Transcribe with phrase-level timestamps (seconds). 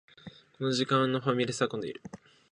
[0.57, 2.01] この時間のファミレスは混んでいる